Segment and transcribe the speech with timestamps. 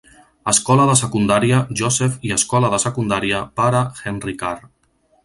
[0.51, 4.57] Escola de secundària Joseph i Escola de secundària Pare Henry Carr.